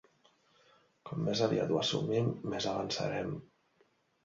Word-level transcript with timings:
Com 1.09 1.21
més 1.27 1.43
aviat 1.49 1.75
ho 1.75 1.79
assumim 1.83 2.33
més 2.55 2.69
avançarem. 2.75 3.39